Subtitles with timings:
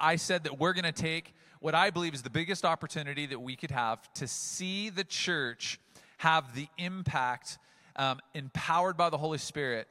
[0.00, 3.40] I said that we're going to take what I believe is the biggest opportunity that
[3.40, 5.80] we could have to see the church
[6.18, 7.58] have the impact,
[7.96, 9.88] um, empowered by the Holy Spirit,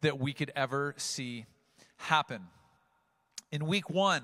[0.00, 1.46] that we could ever see
[1.96, 2.42] happen.
[3.52, 4.22] In week one,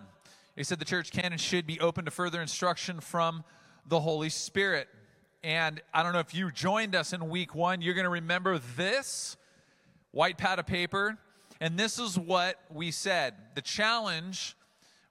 [0.56, 3.44] he said the church can and should be open to further instruction from
[3.86, 4.88] the Holy Spirit.
[5.44, 8.58] And I don't know if you joined us in week one, you're going to remember
[8.76, 9.36] this
[10.12, 11.18] white pad of paper.
[11.60, 13.34] And this is what we said.
[13.54, 14.56] The challenge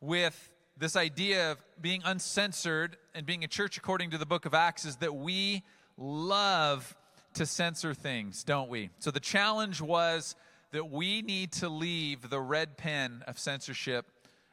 [0.02, 4.54] with this idea of being uncensored and being a church according to the book of
[4.54, 5.64] Acts is that we
[5.98, 6.96] love
[7.34, 8.90] to censor things, don't we?
[9.00, 10.36] So the challenge was
[10.72, 14.06] that we need to leave the red pen of censorship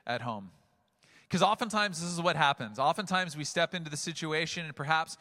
[0.07, 0.51] at home.
[1.25, 2.79] Because oftentimes this is what happens.
[2.79, 5.17] Oftentimes we step into the situation, and perhaps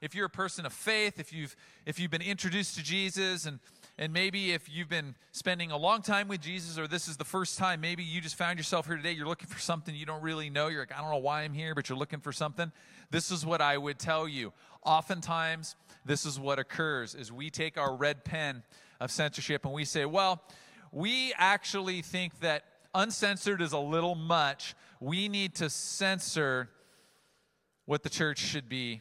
[0.00, 1.56] if you're a person of faith, if you've
[1.86, 3.58] if you've been introduced to Jesus and
[3.98, 7.24] and maybe if you've been spending a long time with Jesus or this is the
[7.24, 10.22] first time, maybe you just found yourself here today, you're looking for something you don't
[10.22, 10.68] really know.
[10.68, 12.70] You're like, I don't know why I'm here, but you're looking for something.
[13.10, 14.52] This is what I would tell you.
[14.84, 18.62] Oftentimes, this is what occurs is we take our red pen
[19.00, 20.42] of censorship and we say, well,
[20.92, 24.74] we actually think that uncensored is a little much.
[25.00, 26.68] We need to censor
[27.86, 29.00] what the church should be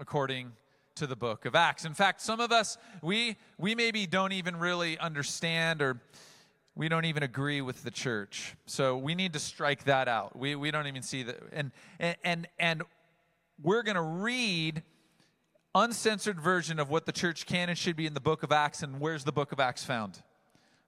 [0.00, 0.52] according
[0.96, 1.84] to the book of Acts.
[1.84, 6.00] In fact, some of us, we, we maybe don't even really understand or
[6.74, 8.54] we don't even agree with the church.
[8.66, 10.38] So we need to strike that out.
[10.38, 11.38] We, we don't even see that.
[11.52, 11.70] And,
[12.22, 12.82] and, and
[13.62, 14.82] we're going to read
[15.74, 18.82] uncensored version of what the church can and should be in the book of Acts.
[18.82, 20.22] And where's the book of Acts found?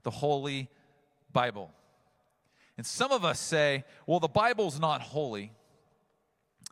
[0.02, 0.68] The Holy
[1.32, 1.70] Bible.
[2.76, 5.52] And some of us say, well, the Bible's not holy.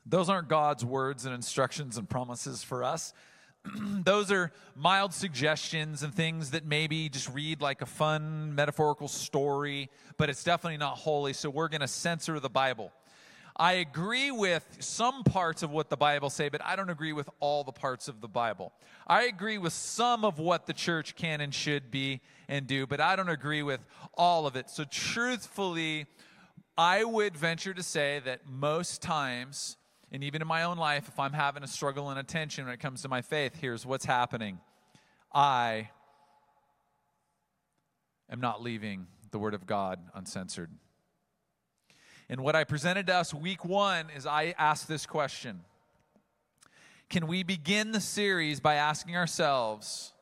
[0.05, 3.14] Those aren't God's words and instructions and promises for us.
[4.05, 9.91] Those are mild suggestions and things that maybe just read like a fun metaphorical story,
[10.17, 12.92] but it's definitely not holy, so we're going to censor the Bible.
[13.56, 17.28] I agree with some parts of what the Bible say, but I don't agree with
[17.39, 18.73] all the parts of the Bible.
[19.06, 23.01] I agree with some of what the church can and should be and do, but
[23.01, 24.70] I don't agree with all of it.
[24.70, 26.07] So truthfully,
[26.79, 29.77] I would venture to say that most times
[30.12, 32.74] and even in my own life, if I'm having a struggle and a tension when
[32.74, 34.61] it comes to my faith, here's what's happening
[35.33, 35.89] I
[38.30, 40.70] am not leaving the Word of God uncensored.
[42.28, 45.62] And what I presented to us week one is I asked this question
[47.08, 50.12] Can we begin the series by asking ourselves,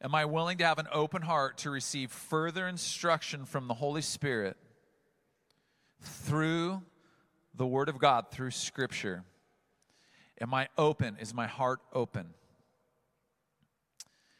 [0.00, 4.02] Am I willing to have an open heart to receive further instruction from the Holy
[4.02, 4.56] Spirit
[6.00, 6.82] through
[7.54, 9.24] the Word of God through Scripture?
[10.40, 11.16] Am I open?
[11.20, 12.34] Is my heart open?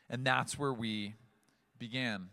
[0.08, 1.14] And that's where we
[1.78, 2.28] began.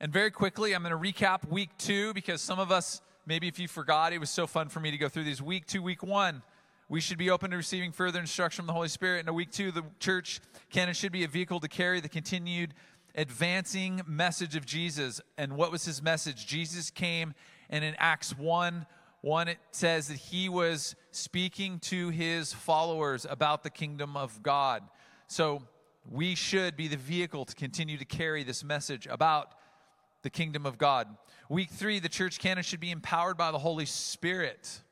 [0.00, 3.58] And very quickly, I'm going to recap week two because some of us, maybe if
[3.58, 5.40] you forgot, it was so fun for me to go through these.
[5.40, 6.42] Week two, week one,
[6.88, 9.20] we should be open to receiving further instruction from the Holy Spirit.
[9.20, 12.08] And a week two, the church can and should be a vehicle to carry the
[12.08, 12.74] continued
[13.14, 15.20] advancing message of Jesus.
[15.38, 16.46] And what was his message?
[16.46, 17.34] Jesus came,
[17.70, 18.86] and in Acts 1,
[19.24, 24.82] one, it says that he was speaking to his followers about the kingdom of God.
[25.28, 25.62] So
[26.06, 29.54] we should be the vehicle to continue to carry this message about
[30.20, 31.08] the kingdom of God.
[31.48, 34.82] Week three, the church canon should be empowered by the Holy Spirit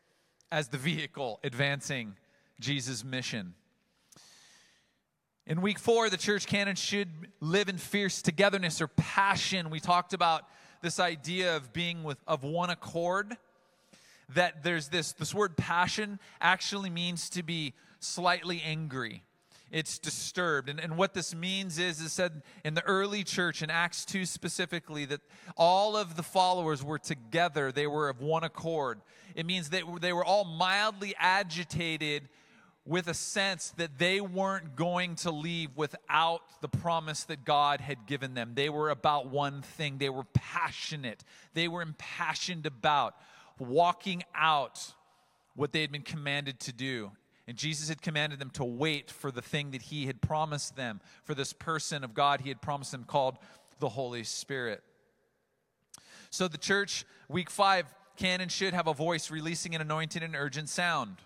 [0.51, 2.17] as the vehicle advancing
[2.59, 3.53] Jesus' mission.
[5.47, 7.11] In week four, the church canon should
[7.41, 9.69] live in fierce togetherness or passion.
[9.69, 10.45] We talked about
[10.81, 13.37] this idea of being with, of one accord
[14.35, 19.23] that there's this this word passion actually means to be slightly angry
[19.71, 23.71] it's disturbed and, and what this means is is said in the early church in
[23.71, 25.21] acts 2 specifically that
[25.57, 29.01] all of the followers were together they were of one accord
[29.35, 32.29] it means that they were all mildly agitated
[32.85, 38.07] with a sense that they weren't going to leave without the promise that God had
[38.07, 38.53] given them.
[38.55, 39.99] They were about one thing.
[39.99, 41.23] They were passionate.
[41.55, 43.15] They were impassioned about
[43.59, 44.95] walking out
[45.55, 47.13] what they had been commanded to do.
[47.47, 51.01] And Jesus had commanded them to wait for the thing that he had promised them,
[51.25, 53.37] for this person of God he had promised them called
[53.81, 54.83] the Holy Spirit.
[56.31, 60.37] So the church, week five, can and should have a voice releasing an anointed and
[60.37, 61.17] urgent sound.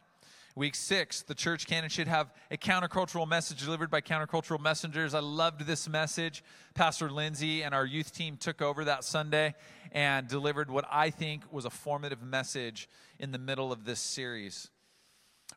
[0.55, 5.13] Week six, the church can and should have a countercultural message delivered by countercultural messengers.
[5.13, 6.43] I loved this message.
[6.73, 9.55] Pastor Lindsay and our youth team took over that Sunday
[9.97, 12.87] and delivered what I think was a formative message
[13.19, 14.69] in the middle of this series.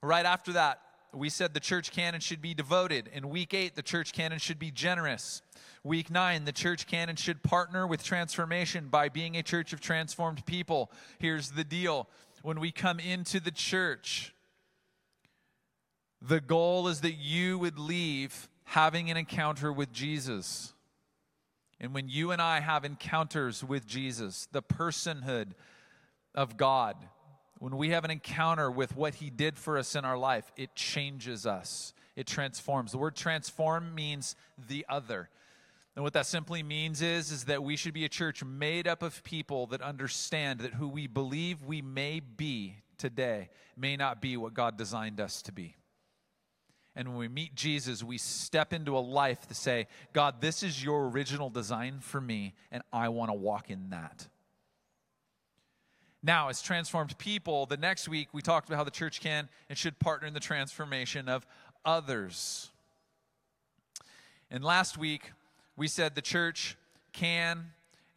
[0.02, 0.80] Right after that,
[1.14, 3.10] we said the church canon should be devoted.
[3.12, 5.42] In week eight, the church canon should be generous.
[5.84, 10.46] Week nine, the church canon should partner with transformation by being a church of transformed
[10.46, 10.90] people.
[11.20, 12.08] Here's the deal
[12.42, 14.34] when we come into the church,
[16.22, 20.72] the goal is that you would leave having an encounter with Jesus.
[21.80, 25.52] And when you and I have encounters with Jesus, the personhood
[26.36, 26.96] of God,
[27.60, 30.76] when we have an encounter with what He did for us in our life, it
[30.76, 32.92] changes us, it transforms.
[32.92, 34.36] The word transform means
[34.68, 35.30] the other.
[35.96, 39.04] And what that simply means is, is that we should be a church made up
[39.04, 44.38] of people that understand that who we believe we may be today may not be
[44.38, 45.76] what God designed us to be.
[47.00, 50.84] And when we meet Jesus, we step into a life to say, God, this is
[50.84, 54.28] your original design for me, and I want to walk in that.
[56.22, 59.78] Now, as transformed people, the next week we talked about how the church can and
[59.78, 61.48] should partner in the transformation of
[61.86, 62.70] others.
[64.52, 65.32] And last week,
[65.78, 66.76] we said the church
[67.14, 67.68] can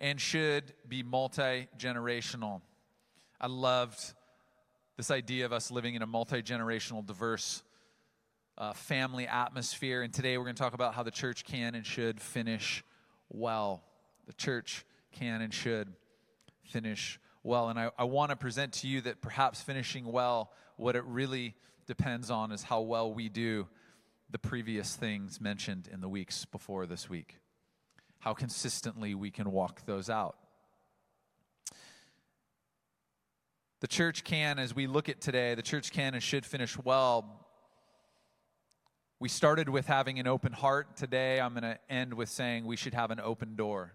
[0.00, 2.62] and should be multi generational.
[3.40, 4.12] I loved
[4.96, 7.62] this idea of us living in a multi generational, diverse
[8.62, 10.02] uh, family atmosphere.
[10.02, 12.84] And today we're going to talk about how the church can and should finish
[13.28, 13.82] well.
[14.28, 15.92] The church can and should
[16.62, 17.70] finish well.
[17.70, 21.56] And I, I want to present to you that perhaps finishing well, what it really
[21.88, 23.66] depends on is how well we do
[24.30, 27.40] the previous things mentioned in the weeks before this week,
[28.20, 30.36] how consistently we can walk those out.
[33.80, 37.41] The church can, as we look at today, the church can and should finish well.
[39.22, 40.96] We started with having an open heart.
[40.96, 43.92] Today, I'm going to end with saying we should have an open door.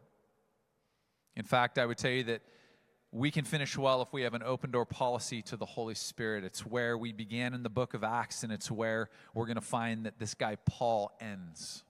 [1.35, 2.43] In fact, I would tell you that
[3.11, 6.45] we can finish well if we have an open door policy to the Holy Spirit.
[6.45, 9.61] It's where we began in the book of Acts, and it's where we're going to
[9.61, 11.83] find that this guy Paul ends.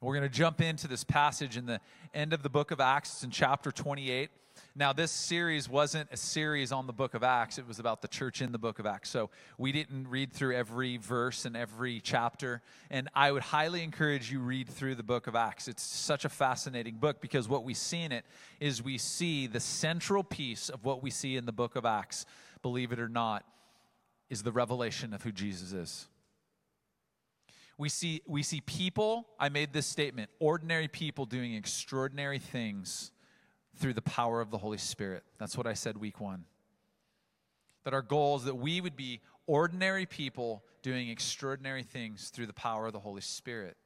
[0.00, 1.82] we're going to jump into this passage in the
[2.14, 4.30] end of the book of Acts, in chapter 28.
[4.76, 8.08] Now, this series wasn't a series on the book of Acts, it was about the
[8.08, 9.10] church in the book of Acts.
[9.10, 12.62] So we didn't read through every verse and every chapter.
[12.88, 15.66] And I would highly encourage you read through the book of Acts.
[15.66, 18.24] It's such a fascinating book because what we see in it
[18.60, 22.24] is we see the central piece of what we see in the book of Acts,
[22.62, 23.44] believe it or not,
[24.28, 26.06] is the revelation of who Jesus is.
[27.76, 33.10] We see, we see people, I made this statement, ordinary people doing extraordinary things
[33.80, 35.24] through the power of the Holy Spirit.
[35.38, 36.44] That's what I said week one.
[37.84, 42.52] That our goal is that we would be ordinary people doing extraordinary things through the
[42.52, 43.76] power of the Holy Spirit.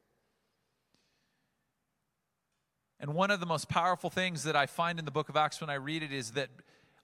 [3.01, 5.61] And one of the most powerful things that I find in the book of Acts
[5.61, 6.49] when I read it is that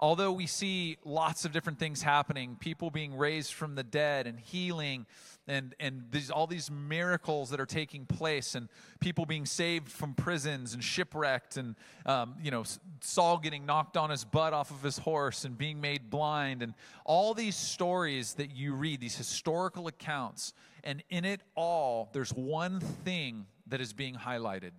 [0.00, 4.40] although we see lots of different things happening, people being raised from the dead and
[4.40, 5.06] healing
[5.46, 8.68] and, and these, all these miracles that are taking place and
[9.00, 11.76] people being saved from prisons and shipwrecked and,
[12.06, 12.64] um, you know,
[13.00, 16.72] Saul getting knocked on his butt off of his horse and being made blind and
[17.04, 20.54] all these stories that you read, these historical accounts.
[20.82, 24.72] And in it all, there's one thing that is being highlighted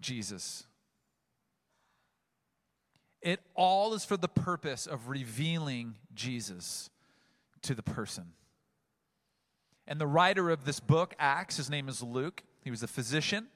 [0.00, 0.66] Jesus.
[3.26, 6.90] It all is for the purpose of revealing Jesus
[7.62, 8.26] to the person.
[9.88, 12.44] And the writer of this book, Acts, his name is Luke.
[12.62, 13.48] He was a physician,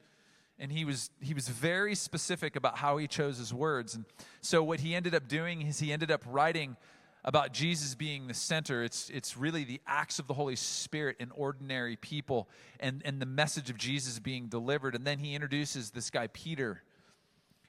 [0.58, 3.94] and he was, he was very specific about how he chose his words.
[3.94, 4.06] And
[4.40, 6.76] so, what he ended up doing is he ended up writing
[7.25, 8.83] about Jesus being the center.
[8.83, 12.49] It's, it's really the acts of the Holy Spirit in ordinary people
[12.80, 14.97] and, and the message of Jesus being delivered.
[14.97, 16.83] And then he introduces this guy, Peter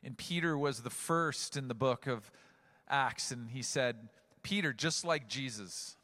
[0.04, 2.32] and Peter was the first in the book of
[2.90, 3.32] Acts.
[3.32, 4.10] And he said,
[4.44, 5.96] Peter, just like Jesus,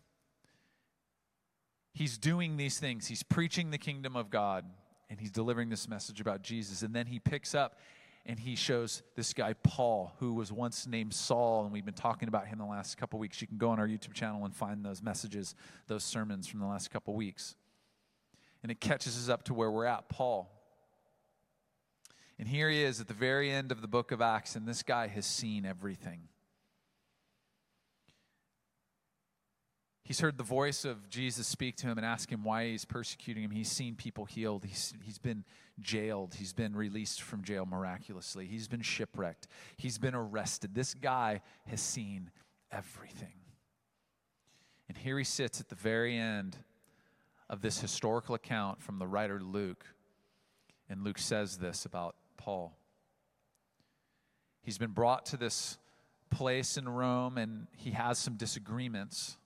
[1.94, 3.08] he's doing these things.
[3.08, 4.66] He's preaching the kingdom of God
[5.10, 6.84] and he's delivering this message about Jesus.
[6.84, 7.80] And then he picks up
[8.26, 11.64] and he shows this guy, Paul, who was once named Saul.
[11.64, 13.42] And we've been talking about him the last couple weeks.
[13.42, 15.56] You can go on our YouTube channel and find those messages,
[15.88, 17.56] those sermons from the last couple weeks.
[18.64, 20.52] And it catches us up to where we're at, Paul.
[22.40, 24.84] And here he is at the very end of the book of Acts, and this
[24.84, 26.30] guy has seen everything.
[30.04, 33.44] He's heard the voice of Jesus speak to him and ask him why he's persecuting
[33.44, 33.52] him.
[33.52, 34.64] He's seen people healed.
[34.64, 35.44] He's, he's been
[35.82, 36.36] jailed.
[36.36, 38.46] He's been released from jail miraculously.
[38.46, 39.48] He's been shipwrecked.
[39.76, 40.74] He's been arrested.
[40.74, 42.32] This guy has seen
[42.72, 43.34] everything.
[44.88, 46.56] And here he sits at the very end
[47.50, 49.86] of this historical account from the writer Luke.
[50.90, 52.78] And Luke says this about Paul.
[54.64, 55.78] He's been brought to this
[56.30, 59.38] place in Rome and he has some disagreements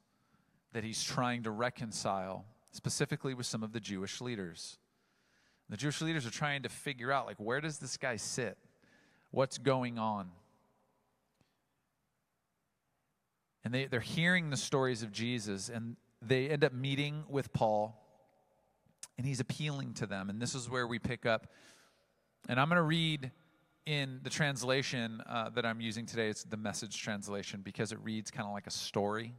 [0.74, 4.78] that he's trying to reconcile, specifically with some of the Jewish leaders.
[5.70, 8.58] The Jewish leaders are trying to figure out, like, where does this guy sit?
[9.32, 10.30] What's going on?
[13.64, 17.98] And they, they're hearing the stories of Jesus, and they end up meeting with Paul,
[19.18, 20.30] and he's appealing to them.
[20.30, 21.48] And this is where we pick up.
[22.50, 23.32] And I'm going to read
[23.86, 28.32] in the translation uh, that I'm using today, it's the message translation because it reads
[28.32, 29.34] kind of like a story.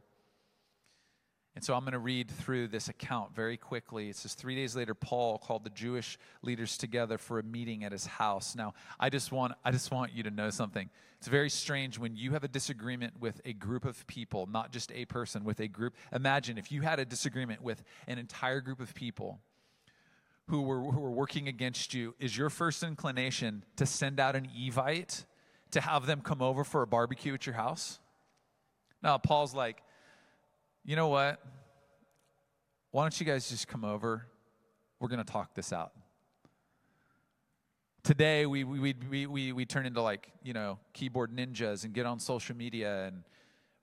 [1.55, 4.09] And so I'm going to read through this account very quickly.
[4.09, 7.91] It says, Three days later, Paul called the Jewish leaders together for a meeting at
[7.91, 8.55] his house.
[8.55, 10.89] Now, I just, want, I just want you to know something.
[11.19, 14.91] It's very strange when you have a disagreement with a group of people, not just
[14.93, 15.93] a person, with a group.
[16.11, 19.39] Imagine if you had a disagreement with an entire group of people
[20.47, 22.15] who were, who were working against you.
[22.19, 25.25] Is your first inclination to send out an Evite
[25.71, 27.99] to have them come over for a barbecue at your house?
[29.01, 29.81] Now, Paul's like,
[30.83, 31.41] you know what?
[32.91, 34.27] Why don't you guys just come over?
[34.99, 35.91] We're going to talk this out.
[38.03, 42.05] Today, we, we, we, we, we turn into like, you know, keyboard ninjas and get
[42.05, 43.23] on social media and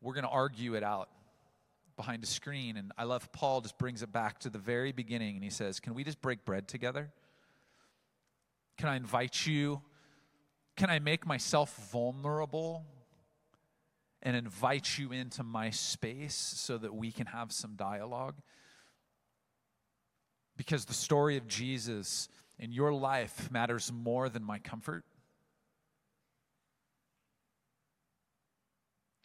[0.02, 1.08] we're going to argue it out
[2.00, 2.76] behind a screen.
[2.76, 5.80] And I love Paul just brings it back to the very beginning and he says,
[5.80, 7.10] Can we just break bread together?
[8.78, 9.82] Can I invite you?
[10.76, 12.86] Can I make myself vulnerable
[14.22, 18.34] and invite you into my space so that we can have some dialogue.
[20.56, 22.28] Because the story of Jesus
[22.58, 25.04] in your life matters more than my comfort.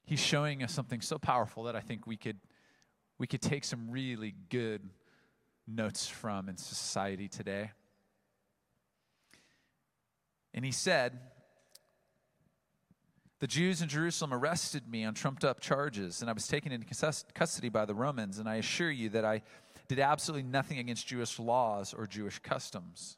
[0.05, 2.37] He's showing us something so powerful that I think we could,
[3.17, 4.81] we could take some really good
[5.67, 7.71] notes from in society today.
[10.53, 11.19] And he said,
[13.39, 16.87] the Jews in Jerusalem arrested me on trumped up charges, and I was taken into
[17.33, 18.39] custody by the Romans.
[18.39, 19.41] And I assure you that I
[19.87, 23.17] did absolutely nothing against Jewish laws or Jewish customs.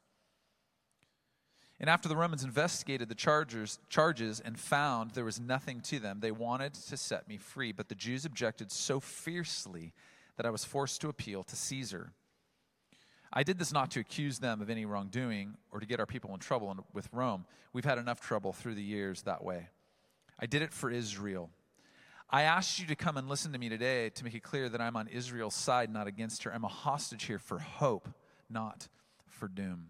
[1.80, 6.18] And after the Romans investigated the charges, charges and found there was nothing to them,
[6.20, 7.70] they wanted to set me free.
[7.70, 9.92] But the Jews objected so fiercely
[10.36, 12.12] that I was forced to appeal to Caesar.
[13.32, 16.32] I did this not to accuse them of any wrongdoing or to get our people
[16.32, 17.44] in trouble with Rome.
[17.72, 19.68] We've had enough trouble through the years that way.
[20.38, 21.50] I did it for Israel.
[22.30, 24.80] I asked you to come and listen to me today to make it clear that
[24.80, 26.52] I'm on Israel's side, not against her.
[26.52, 28.08] I'm a hostage here for hope,
[28.50, 28.88] not
[29.26, 29.88] for doom.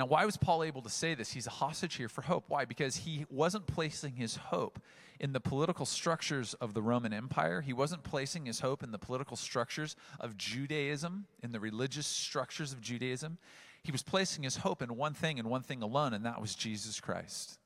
[0.00, 1.30] Now, why was Paul able to say this?
[1.30, 2.46] He's a hostage here for hope.
[2.48, 2.64] Why?
[2.64, 4.80] Because he wasn't placing his hope
[5.20, 7.60] in the political structures of the Roman Empire.
[7.60, 12.72] He wasn't placing his hope in the political structures of Judaism, in the religious structures
[12.72, 13.36] of Judaism.
[13.82, 16.54] He was placing his hope in one thing and one thing alone, and that was
[16.54, 17.58] Jesus Christ.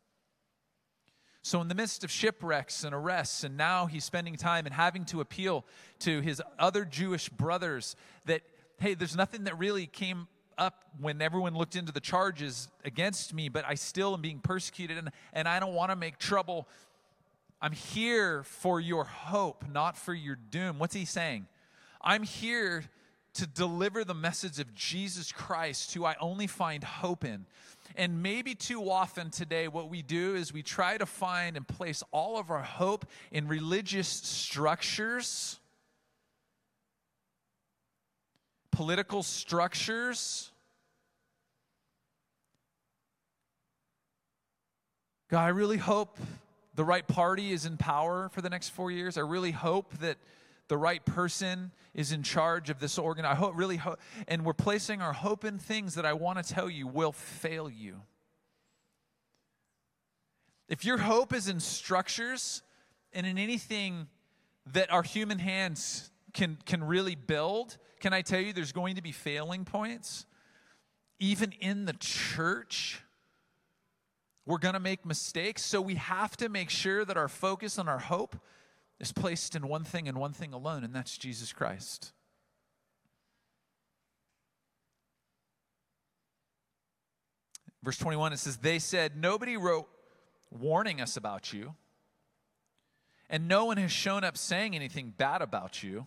[1.40, 5.04] So, in the midst of shipwrecks and arrests, and now he's spending time and having
[5.04, 5.64] to appeal
[6.00, 8.42] to his other Jewish brothers that,
[8.80, 10.26] hey, there's nothing that really came
[10.58, 14.98] up when everyone looked into the charges against me, but I still am being persecuted
[14.98, 16.68] and, and I don't want to make trouble.
[17.60, 20.78] I'm here for your hope, not for your doom.
[20.78, 21.46] What's he saying?
[22.00, 22.84] I'm here
[23.34, 27.46] to deliver the message of Jesus Christ, who I only find hope in.
[27.96, 32.02] And maybe too often today, what we do is we try to find and place
[32.12, 35.58] all of our hope in religious structures,
[38.74, 40.50] political structures.
[45.30, 46.18] God, I really hope
[46.74, 49.16] the right party is in power for the next four years.
[49.16, 50.18] I really hope that
[50.66, 53.24] the right person is in charge of this organ.
[53.24, 56.54] I hope, really hope, and we're placing our hope in things that I want to
[56.54, 58.02] tell you will fail you.
[60.68, 62.62] If your hope is in structures
[63.12, 64.08] and in anything
[64.72, 69.02] that our human hands can, can really build, can I tell you there's going to
[69.02, 70.26] be failing points?
[71.18, 73.00] Even in the church,
[74.44, 75.62] we're going to make mistakes.
[75.62, 78.36] So we have to make sure that our focus and our hope
[79.00, 82.12] is placed in one thing and one thing alone, and that's Jesus Christ.
[87.82, 89.88] Verse 21, it says, They said, Nobody wrote
[90.50, 91.74] warning us about you,
[93.30, 96.06] and no one has shown up saying anything bad about you,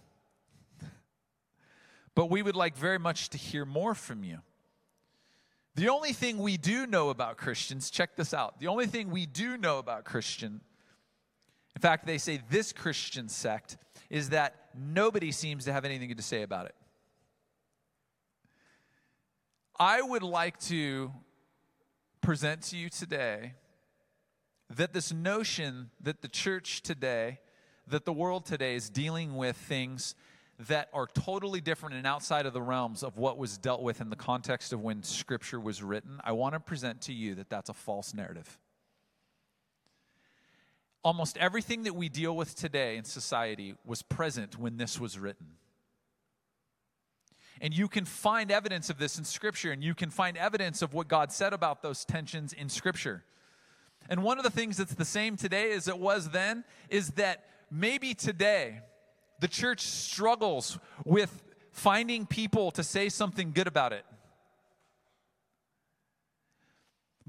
[2.17, 4.39] but we would like very much to hear more from you.
[5.75, 8.59] The only thing we do know about Christians, check this out.
[8.59, 10.61] The only thing we do know about Christian
[11.77, 13.77] in fact, they say this Christian sect
[14.09, 16.73] is that nobody seems to have anything to say about it.
[19.79, 21.11] I would like to
[22.19, 23.53] present to you today
[24.71, 27.41] that this notion that the church today,
[27.85, 30.15] that the world today is dealing with things
[30.59, 34.09] that are totally different and outside of the realms of what was dealt with in
[34.09, 37.69] the context of when Scripture was written, I want to present to you that that's
[37.69, 38.57] a false narrative.
[41.03, 45.47] Almost everything that we deal with today in society was present when this was written.
[47.61, 50.93] And you can find evidence of this in Scripture, and you can find evidence of
[50.93, 53.23] what God said about those tensions in Scripture.
[54.09, 57.45] And one of the things that's the same today as it was then is that
[57.71, 58.81] maybe today
[59.39, 64.05] the church struggles with finding people to say something good about it.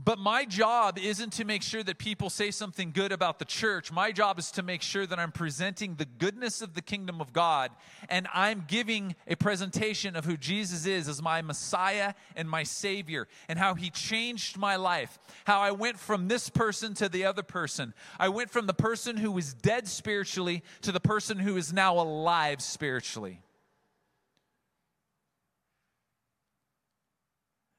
[0.05, 3.91] But my job isn't to make sure that people say something good about the church.
[3.91, 7.33] My job is to make sure that I'm presenting the goodness of the kingdom of
[7.33, 7.73] God
[8.09, 13.27] and I'm giving a presentation of who Jesus is as my Messiah and my Savior
[13.49, 15.19] and how He changed my life.
[15.47, 17.93] How I went from this person to the other person.
[18.21, 21.99] I went from the person who was dead spiritually to the person who is now
[21.99, 23.41] alive spiritually.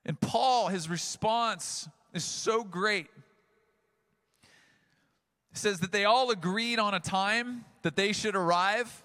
[0.06, 3.08] And Paul, his response is so great.
[5.52, 9.04] It says that they all agreed on a time that they should arrive.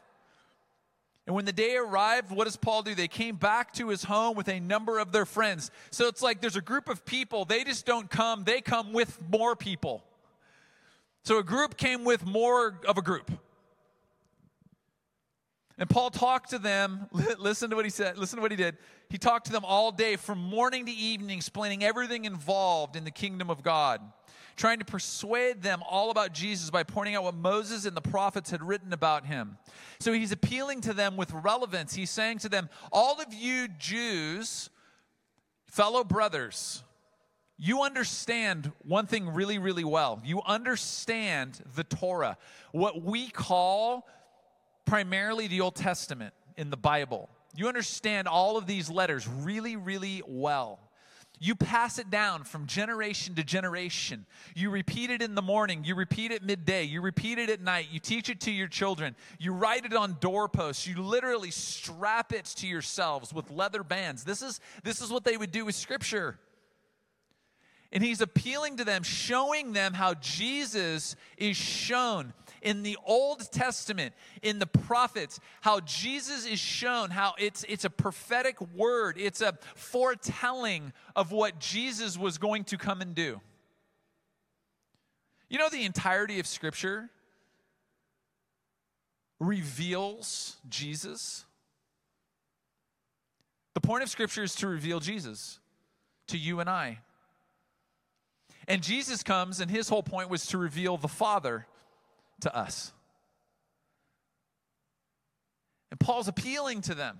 [1.26, 2.94] And when the day arrived, what does Paul do?
[2.94, 5.70] They came back to his home with a number of their friends.
[5.90, 9.18] So it's like there's a group of people, they just don't come, they come with
[9.30, 10.04] more people.
[11.24, 13.30] So a group came with more of a group.
[15.78, 17.06] And Paul talked to them.
[17.38, 18.16] Listen to what he said.
[18.16, 18.76] Listen to what he did.
[19.08, 23.10] He talked to them all day from morning to evening, explaining everything involved in the
[23.10, 24.00] kingdom of God,
[24.56, 28.50] trying to persuade them all about Jesus by pointing out what Moses and the prophets
[28.50, 29.58] had written about him.
[29.98, 31.94] So he's appealing to them with relevance.
[31.94, 34.70] He's saying to them, All of you Jews,
[35.66, 36.84] fellow brothers,
[37.56, 40.20] you understand one thing really, really well.
[40.24, 42.36] You understand the Torah,
[42.72, 44.06] what we call
[44.84, 47.28] primarily the Old Testament in the Bible.
[47.56, 50.80] You understand all of these letters really, really well.
[51.40, 54.24] You pass it down from generation to generation.
[54.54, 55.84] You repeat it in the morning.
[55.84, 56.84] You repeat it midday.
[56.84, 57.88] You repeat it at night.
[57.90, 59.16] You teach it to your children.
[59.38, 60.86] You write it on doorposts.
[60.86, 64.24] You literally strap it to yourselves with leather bands.
[64.24, 66.38] This is, this is what they would do with Scripture.
[67.92, 72.32] And he's appealing to them, showing them how Jesus is shown
[72.64, 77.90] in the Old Testament, in the prophets, how Jesus is shown, how it's, it's a
[77.90, 83.40] prophetic word, it's a foretelling of what Jesus was going to come and do.
[85.48, 87.10] You know, the entirety of Scripture
[89.38, 91.44] reveals Jesus.
[93.74, 95.60] The point of Scripture is to reveal Jesus
[96.28, 97.00] to you and I.
[98.66, 101.66] And Jesus comes, and his whole point was to reveal the Father
[102.40, 102.92] to us.
[105.90, 107.18] And Paul's appealing to them.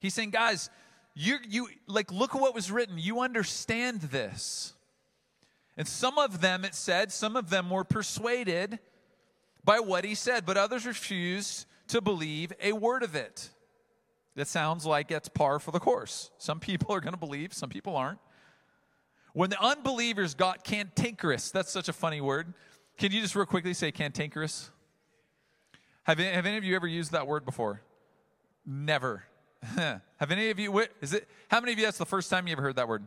[0.00, 0.70] He's saying, guys,
[1.14, 2.96] you, you like look at what was written.
[2.98, 4.72] You understand this.
[5.76, 8.78] And some of them, it said, some of them were persuaded
[9.64, 13.50] by what he said, but others refused to believe a word of it.
[14.34, 16.30] That sounds like it's par for the course.
[16.38, 18.18] Some people are going to believe, some people aren't.
[19.34, 22.52] When the unbelievers got cantankerous, that's such a funny word.
[23.02, 24.70] Can you just real quickly say cantankerous?
[26.04, 27.82] Have, have any of you ever used that word before?
[28.64, 29.24] Never.
[29.74, 32.52] have any of you, is it, how many of you, that's the first time you
[32.52, 33.04] ever heard that word?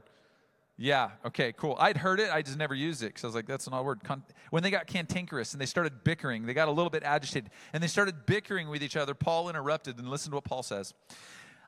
[0.77, 1.77] Yeah, okay, cool.
[1.79, 3.85] I'd heard it, I just never used it because I was like, that's an odd
[3.85, 4.01] word.
[4.49, 7.81] When they got cantankerous and they started bickering, they got a little bit agitated and
[7.81, 10.93] they started bickering with each other, Paul interrupted and listen to what Paul says.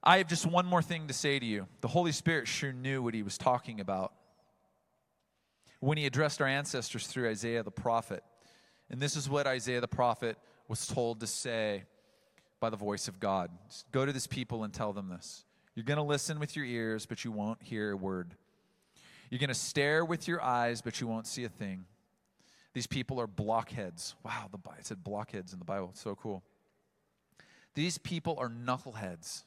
[0.03, 1.67] I have just one more thing to say to you.
[1.79, 4.11] The Holy Spirit sure knew what he was talking about
[5.79, 8.23] when he addressed our ancestors through Isaiah the prophet.
[8.89, 10.37] And this is what Isaiah the prophet
[10.67, 11.83] was told to say
[12.59, 13.51] by the voice of God.
[13.67, 15.45] Just go to this people and tell them this.
[15.75, 18.33] You're going to listen with your ears, but you won't hear a word.
[19.29, 21.85] You're going to stare with your eyes, but you won't see a thing.
[22.73, 24.15] These people are blockheads.
[24.23, 25.89] Wow, the, it said blockheads in the Bible.
[25.91, 26.43] It's so cool.
[27.75, 29.43] These people are knuckleheads.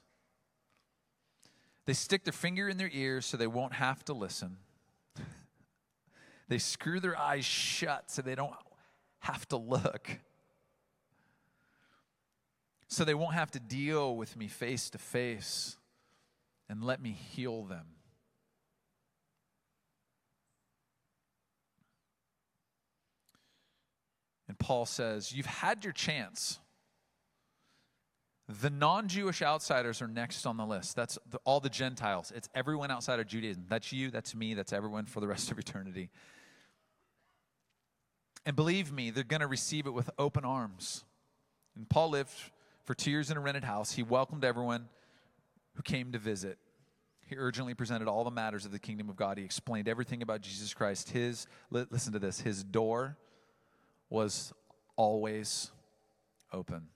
[1.86, 4.58] They stick their finger in their ears so they won't have to listen.
[6.50, 8.52] They screw their eyes shut so they don't
[9.20, 10.10] have to look.
[12.88, 15.76] So they won't have to deal with me face to face
[16.68, 17.86] and let me heal them.
[24.48, 26.58] And Paul says, You've had your chance.
[28.48, 30.96] The non Jewish outsiders are next on the list.
[30.96, 32.32] That's the, all the Gentiles.
[32.34, 33.66] It's everyone outside of Judaism.
[33.68, 36.10] That's you, that's me, that's everyone for the rest of eternity.
[38.46, 41.05] And believe me, they're going to receive it with open arms.
[41.76, 42.33] And Paul lived
[42.85, 43.92] for two years in a rented house.
[43.92, 44.88] He welcomed everyone
[45.74, 46.59] who came to visit.
[47.26, 49.38] He urgently presented all the matters of the kingdom of God.
[49.38, 51.11] He explained everything about Jesus Christ.
[51.11, 53.16] His, listen to this, his door
[54.09, 54.53] was
[54.96, 55.70] always
[56.53, 56.88] open.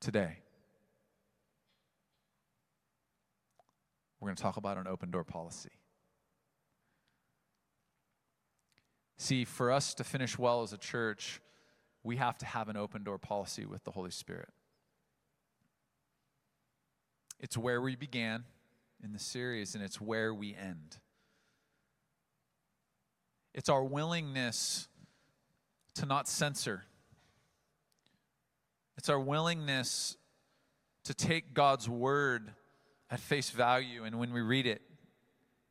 [0.00, 0.38] Today,
[4.20, 5.70] we're going to talk about an open door policy.
[9.18, 11.40] See, for us to finish well as a church,
[12.04, 14.48] we have to have an open door policy with the Holy Spirit.
[17.40, 18.44] It's where we began
[19.02, 20.98] in the series, and it's where we end.
[23.54, 24.86] It's our willingness
[25.96, 26.84] to not censor,
[28.96, 30.16] it's our willingness
[31.04, 32.52] to take God's word
[33.10, 34.82] at face value, and when we read it,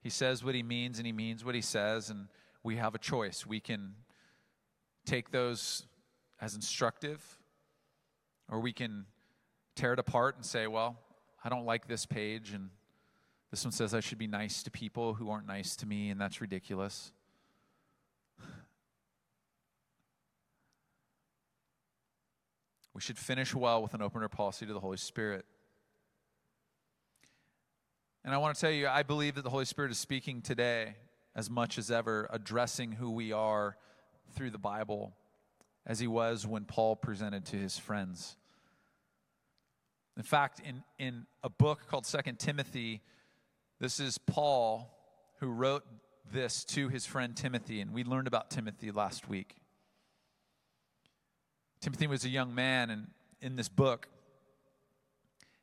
[0.02, 2.28] He says what He means, and He means what He says, and
[2.68, 3.46] we have a choice.
[3.48, 3.94] We can
[5.06, 5.86] take those
[6.42, 7.24] as instructive,
[8.52, 9.06] or we can
[9.76, 11.00] tear it apart and say, well,
[11.42, 12.70] I don't like this page, and
[13.52, 16.20] this one says I should be nice to people who aren't nice to me, and
[16.20, 17.14] that's ridiculous.
[22.94, 25.46] We should finish well with an opener policy to the Holy Spirit.
[28.26, 30.96] And I want to tell you, I believe that the Holy Spirit is speaking today
[31.38, 33.78] as much as ever, addressing who we are
[34.34, 35.16] through the Bible,
[35.86, 38.36] as he was when Paul presented to his friends.
[40.18, 43.02] In fact, in, in a book called Second Timothy,
[43.80, 44.92] this is Paul
[45.40, 45.86] who wrote
[46.34, 49.58] this to his friend Timothy, and we learned about Timothy last week.
[51.82, 53.08] Timothy was a young man, and
[53.42, 54.08] in this book,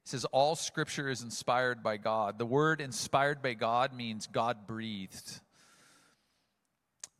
[0.04, 2.38] it says, All scripture is inspired by God.
[2.38, 5.40] The word inspired by God means God breathed.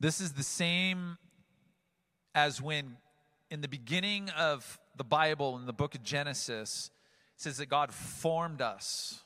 [0.04, 1.16] This is the same
[2.34, 2.98] as when,
[3.50, 6.90] in the beginning of the Bible, in the book of Genesis,
[7.34, 9.22] it says that God formed us.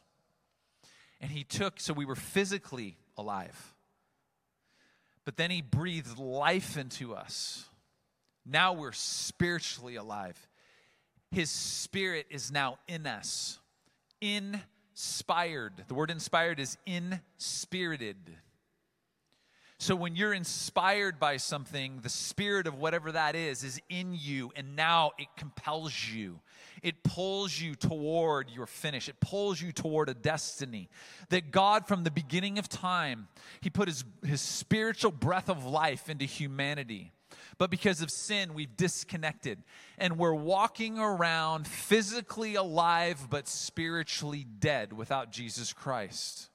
[1.20, 3.74] And He took, so we were physically alive.
[5.24, 7.64] But then He breathed life into us.
[8.46, 10.38] Now we're spiritually alive.
[11.32, 13.58] His Spirit is now in us,
[14.20, 15.72] inspired.
[15.88, 18.16] The word inspired is inspirited.
[19.80, 24.50] So when you're inspired by something, the spirit of whatever that is is in you,
[24.56, 26.40] and now it compels you.
[26.82, 29.08] It pulls you toward your finish.
[29.08, 30.88] It pulls you toward a destiny.
[31.28, 33.28] That God, from the beginning of time,
[33.60, 37.12] He put His, his spiritual breath of life into humanity.
[37.56, 39.62] But because of sin, we've disconnected.
[39.96, 46.48] And we're walking around physically alive, but spiritually dead without Jesus Christ.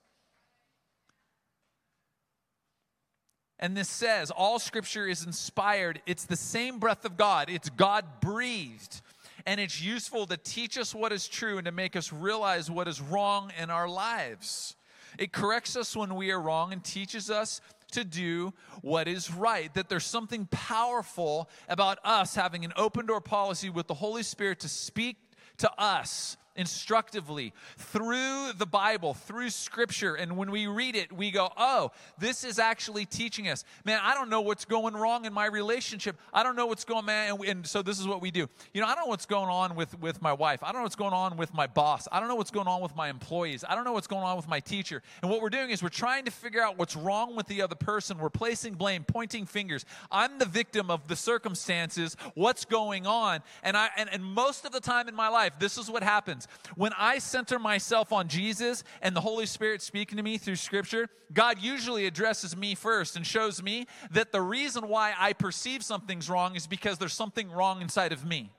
[3.59, 6.01] And this says all scripture is inspired.
[6.05, 9.01] It's the same breath of God, it's God breathed.
[9.45, 12.87] And it's useful to teach us what is true and to make us realize what
[12.87, 14.77] is wrong in our lives.
[15.19, 17.59] It corrects us when we are wrong and teaches us
[17.91, 19.73] to do what is right.
[19.73, 24.59] That there's something powerful about us having an open door policy with the Holy Spirit
[24.61, 25.17] to speak
[25.57, 30.15] to us instructively through the Bible, through Scripture.
[30.15, 33.63] And when we read it, we go, oh, this is actually teaching us.
[33.83, 36.17] Man, I don't know what's going wrong in my relationship.
[36.33, 37.09] I don't know what's going on.
[37.09, 38.47] And, and so this is what we do.
[38.73, 40.63] You know, I don't know what's going on with, with my wife.
[40.63, 42.07] I don't know what's going on with my boss.
[42.11, 43.63] I don't know what's going on with my employees.
[43.67, 45.01] I don't know what's going on with my teacher.
[45.21, 47.75] And what we're doing is we're trying to figure out what's wrong with the other
[47.75, 48.17] person.
[48.17, 49.85] We're placing blame, pointing fingers.
[50.11, 53.41] I'm the victim of the circumstances, what's going on.
[53.63, 56.42] And, I, and, and most of the time in my life, this is what happens
[56.45, 56.73] happens.
[56.75, 61.09] When I center myself on Jesus and the Holy Spirit speaking to me through Scripture,
[61.33, 66.29] God usually addresses me first and shows me that the reason why I perceive something's
[66.29, 68.51] wrong is because there's something wrong inside of me.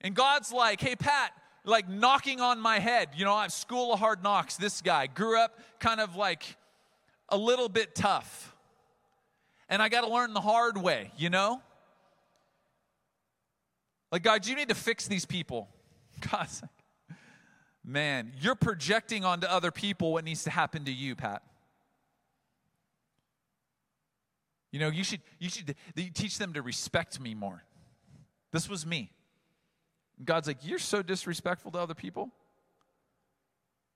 [0.00, 1.32] And God's like, hey, Pat,
[1.64, 3.10] like knocking on my head.
[3.16, 4.56] You know, I've school of hard knocks.
[4.56, 6.56] This guy grew up kind of like
[7.28, 8.56] a little bit tough.
[9.68, 11.62] And I got to learn the hard way, you know?
[14.10, 15.68] Like, God, you need to fix these people.
[16.30, 17.18] God's like,
[17.84, 21.42] man, you're projecting onto other people what needs to happen to you, Pat.
[24.72, 25.74] You know, you should, you should
[26.14, 27.64] teach them to respect me more.
[28.52, 29.10] This was me.
[30.24, 32.30] God's like, You're so disrespectful to other people.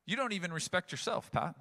[0.06, 1.54] You don't even respect yourself, Pat.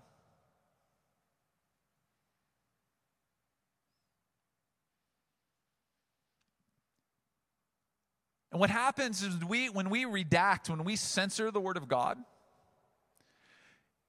[8.54, 12.20] And what happens is we, when we redact, when we censor the Word of God,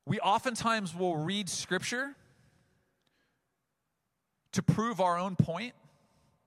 [0.04, 2.14] we oftentimes will read Scripture
[4.52, 5.72] to prove our own point,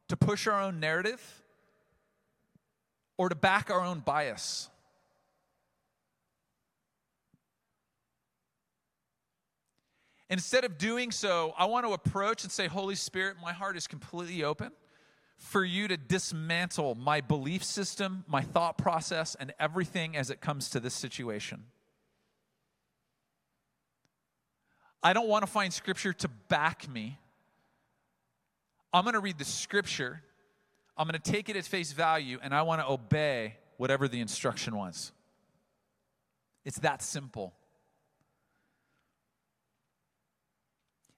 [0.09, 1.41] to push our own narrative,
[3.17, 4.69] or to back our own bias.
[10.29, 13.87] Instead of doing so, I want to approach and say, Holy Spirit, my heart is
[13.87, 14.71] completely open
[15.37, 20.69] for you to dismantle my belief system, my thought process, and everything as it comes
[20.71, 21.65] to this situation.
[25.03, 27.19] I don't want to find scripture to back me.
[28.91, 30.21] I'm going to read the scripture,
[30.97, 34.19] I'm going to take it at face value, and I want to obey whatever the
[34.19, 35.11] instruction was.
[36.65, 37.53] It's that simple.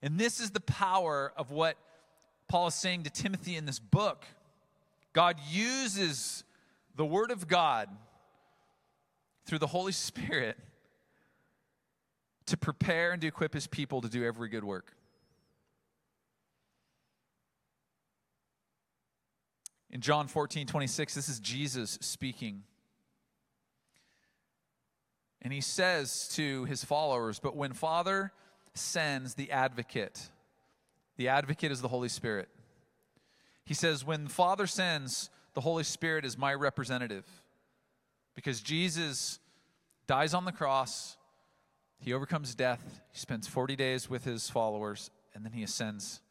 [0.02, 1.76] And this is the power of what
[2.50, 4.24] Paul is saying to Timothy in this book.
[5.12, 6.42] God uses
[6.96, 7.88] the Word of God
[9.46, 10.58] through the Holy Spirit
[12.46, 14.92] to prepare and to equip His people to do every good work.
[19.92, 22.64] In John 14, 26, this is Jesus speaking.
[25.40, 28.32] And he says to his followers, But when Father
[28.74, 30.30] sends the advocate.
[31.20, 32.48] The advocate is the Holy Spirit.
[33.66, 37.26] He says, When the Father sends, the Holy Spirit is my representative.
[38.34, 39.38] Because Jesus
[40.06, 41.18] dies on the cross,
[41.98, 46.22] he overcomes death, he spends 40 days with his followers, and then he ascends.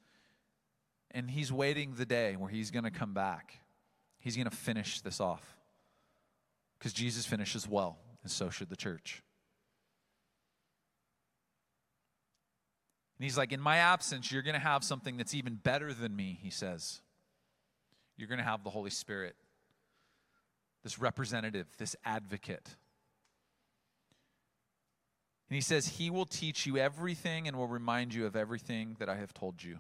[1.11, 3.59] And he's waiting the day where he's going to come back.
[4.17, 5.55] He's going to finish this off.
[6.79, 9.21] Because Jesus finishes well, and so should the church.
[13.19, 16.15] And he's like, In my absence, you're going to have something that's even better than
[16.15, 17.01] me, he says.
[18.15, 19.35] You're going to have the Holy Spirit,
[20.83, 22.75] this representative, this advocate.
[25.49, 29.09] And he says, He will teach you everything and will remind you of everything that
[29.09, 29.79] I have told you.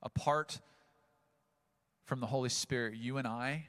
[0.00, 0.60] Apart
[2.04, 3.66] from the Holy Spirit, you and I,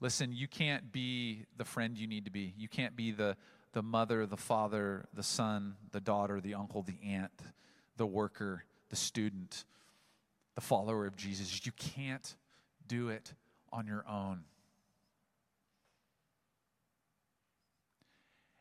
[0.00, 2.52] listen, you can't be the friend you need to be.
[2.58, 3.36] You can't be the
[3.72, 7.32] the mother, the father, the son, the daughter, the uncle, the aunt,
[7.96, 9.64] the worker, the student,
[10.54, 11.64] the follower of Jesus.
[11.64, 12.34] You can't
[12.86, 13.32] do it
[13.72, 14.44] on your own.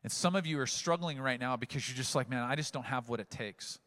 [0.03, 2.73] And some of you are struggling right now because you're just like, man, I just
[2.73, 3.79] don't have what it takes.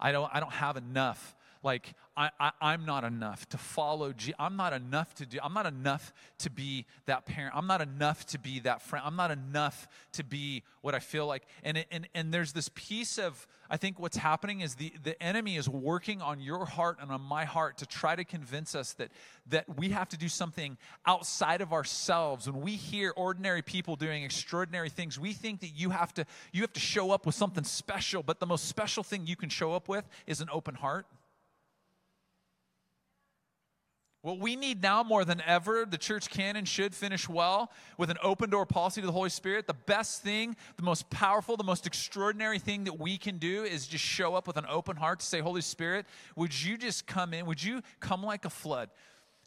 [0.00, 4.34] I don't, I don't have enough like I, I, am not enough to follow G-
[4.38, 8.26] i'm not enough to do i'm not enough to be that parent i'm not enough
[8.26, 11.44] to be that friend i'm not enough to be what i feel like.
[11.62, 15.20] And, it, and, and there's this piece of i think what's happening is the, the
[15.22, 18.94] enemy is working on your heart and on my heart to try to convince us
[18.94, 19.10] that
[19.48, 22.48] that we have to do something outside of ourselves.
[22.48, 26.62] When we hear ordinary people doing extraordinary things we think that you have to you
[26.62, 29.74] have to show up with something special but the most special thing you can show
[29.74, 31.06] up with is an open heart
[34.22, 38.10] what we need now more than ever, the church can and should finish well with
[38.10, 39.66] an open door policy to the Holy Spirit.
[39.66, 43.86] The best thing, the most powerful, the most extraordinary thing that we can do is
[43.86, 46.04] just show up with an open heart to say, Holy Spirit,
[46.36, 47.46] would you just come in?
[47.46, 48.90] Would you come like a flood?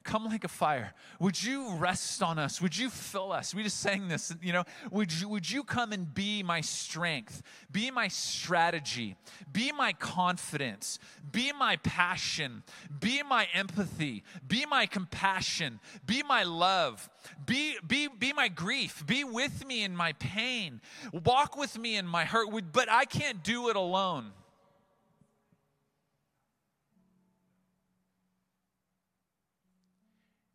[0.04, 0.94] Come like a fire.
[1.20, 2.62] Would you rest on us?
[2.62, 3.56] Would you fill us?
[3.56, 4.64] We just sang this, you know.
[4.92, 9.16] Would you, would you come and be my strength, be my strategy,
[9.52, 11.00] be my confidence,
[11.32, 12.64] be my passion,
[13.00, 17.10] be my empathy, be my compassion, be my love,
[17.46, 22.06] be, be, be my grief, be with me in my pain, walk with me in
[22.06, 22.48] my hurt.
[22.74, 24.32] But I can't do it alone.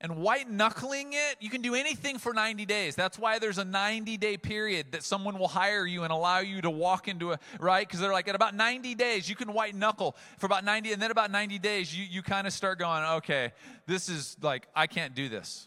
[0.01, 2.95] And white knuckling it, you can do anything for 90 days.
[2.95, 6.63] That's why there's a 90 day period that someone will hire you and allow you
[6.63, 7.87] to walk into a, right?
[7.87, 11.03] Because they're like, at about 90 days, you can white knuckle for about 90, and
[11.03, 13.53] then about 90 days, you, you kind of start going, okay,
[13.87, 15.67] this is like, I can't do this.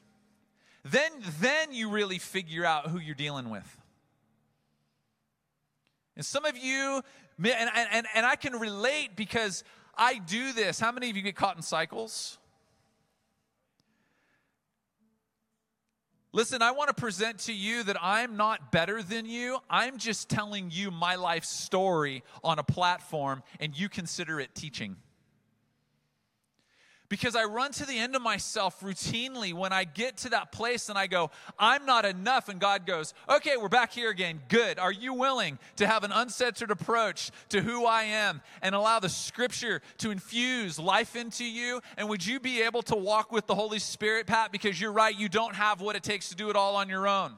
[0.84, 3.78] Then, then you really figure out who you're dealing with.
[6.16, 7.02] And some of you,
[7.38, 9.64] and, and, and I can relate because
[9.96, 10.80] I do this.
[10.80, 12.38] How many of you get caught in cycles?
[16.34, 19.60] Listen, I want to present to you that I'm not better than you.
[19.70, 24.96] I'm just telling you my life story on a platform, and you consider it teaching
[27.12, 30.88] because I run to the end of myself routinely when I get to that place
[30.88, 32.48] and I go, I'm not enough.
[32.48, 34.40] And God goes, Okay, we're back here again.
[34.48, 34.80] Good.
[34.80, 39.10] Are you willing to have an uncensored approach to who I am and allow the
[39.10, 41.82] scripture to infuse life into you?
[41.98, 44.54] And would you be able to walk with the Holy Spirit, Pat?
[44.54, 47.10] Because you're right, you don't have what it takes to do it all on your
[47.10, 47.34] own.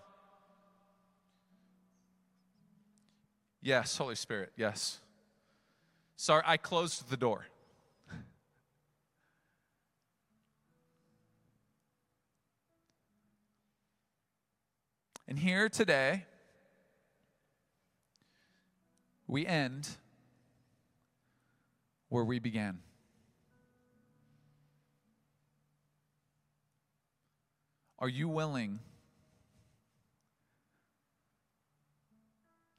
[3.59, 4.99] Yes, Holy Spirit, yes.
[6.15, 7.47] Sorry, I closed the door.
[15.33, 16.25] And here today,
[19.25, 19.89] we end
[22.09, 22.77] where we began.
[27.97, 28.77] Are you willing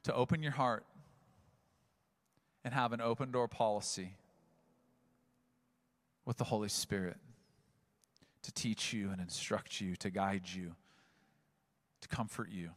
[0.05, 0.85] to open your heart
[2.62, 4.14] and have an open door policy
[6.25, 7.17] with the Holy Spirit
[8.43, 10.77] to teach you and instruct you, to guide you,
[12.05, 12.71] to comfort you?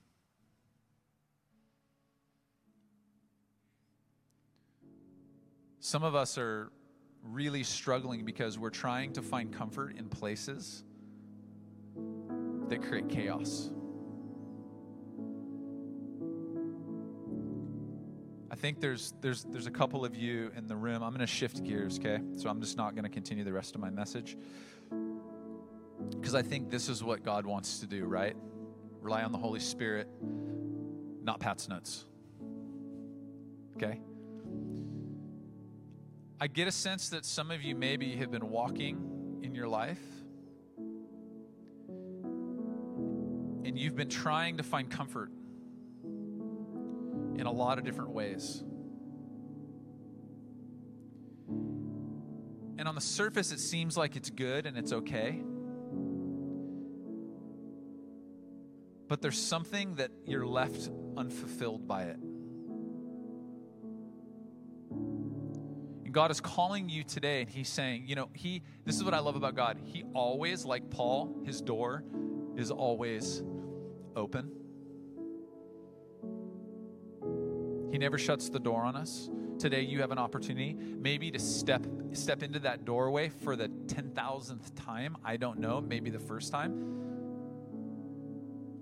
[5.79, 6.71] Some of us are
[7.23, 10.83] really struggling because we're trying to find comfort in places
[12.69, 13.69] that create chaos.
[18.49, 21.03] I think there's there's there's a couple of you in the room.
[21.03, 22.19] I'm going to shift gears, okay?
[22.37, 24.37] So I'm just not going to continue the rest of my message.
[26.21, 28.35] Cuz I think this is what God wants to do, right?
[29.07, 30.09] Rely on the Holy Spirit,
[31.23, 32.03] not Pat's nuts.
[33.77, 34.01] Okay?
[36.41, 40.01] I get a sense that some of you maybe have been walking in your life
[43.63, 45.31] and you've been trying to find comfort
[46.03, 48.61] in a lot of different ways.
[52.77, 55.41] And on the surface, it seems like it's good and it's okay.
[59.07, 62.17] But there's something that you're left unfulfilled by it.
[66.03, 69.13] And God is calling you today, and He's saying, you know, He, this is what
[69.13, 69.77] I love about God.
[69.83, 72.03] He always, like Paul, His door
[72.55, 73.43] is always
[74.15, 74.51] open.
[77.91, 79.29] He never shuts the door on us.
[79.59, 84.59] Today you have an opportunity maybe to step step into that doorway for the 10,000th
[84.75, 85.17] time.
[85.23, 87.06] I don't know, maybe the first time.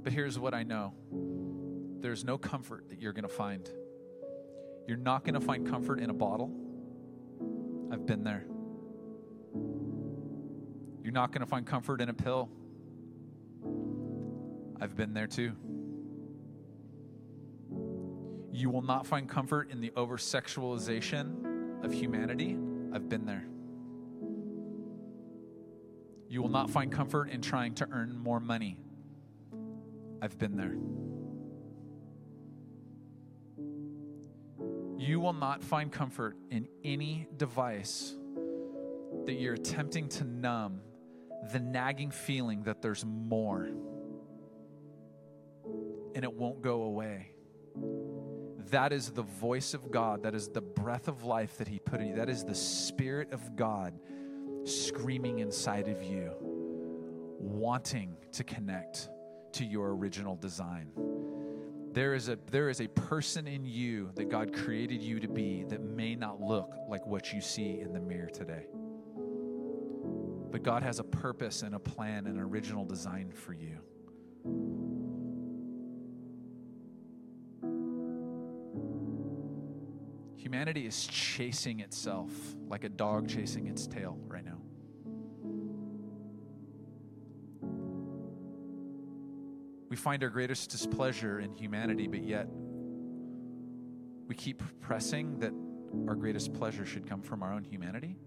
[0.05, 0.93] But here's what I know.
[1.99, 3.67] There's no comfort that you're going to find.
[4.87, 6.51] You're not going to find comfort in a bottle.
[7.91, 8.45] I've been there.
[11.03, 12.51] You're not going to find comfort in a pill.
[14.79, 15.53] I've been there too.
[18.51, 22.55] You will not find comfort in the over sexualization of humanity.
[22.93, 23.47] I've been there.
[26.29, 28.77] You will not find comfort in trying to earn more money.
[30.21, 30.75] I've been there.
[34.97, 38.15] You will not find comfort in any device
[39.25, 40.81] that you're attempting to numb
[41.51, 43.69] the nagging feeling that there's more
[46.15, 47.31] and it won't go away.
[48.71, 50.23] That is the voice of God.
[50.23, 52.15] That is the breath of life that He put in you.
[52.15, 53.93] That is the Spirit of God
[54.63, 59.09] screaming inside of you, wanting to connect
[59.55, 60.91] to your original design.
[61.93, 65.63] There is, a, there is a person in you that God created you to be
[65.69, 68.65] that may not look like what you see in the mirror today.
[70.51, 73.79] But God has a purpose and a plan and original design for you.
[80.35, 82.29] Humanity is chasing itself
[82.67, 84.54] like a dog chasing its tail right now.
[89.95, 92.49] We find our greatest displeasure in humanity, but yet
[94.27, 95.53] we keep pressing that
[96.09, 98.17] our greatest pleasure should come from our own humanity.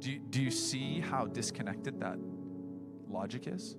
[0.00, 2.18] Do, do you see how disconnected that
[3.08, 3.76] logic is?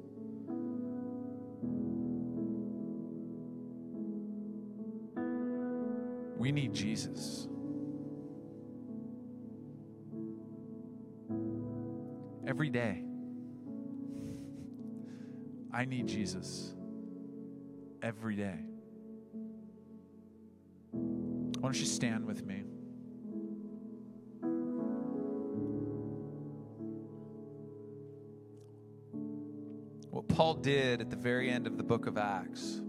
[6.38, 7.50] We need Jesus.
[12.52, 13.02] Every day,
[15.74, 16.74] I need Jesus.
[18.02, 18.60] Every day.
[20.92, 22.66] Why don't you stand with me?
[30.10, 32.82] What Paul did at the very end of the book of Acts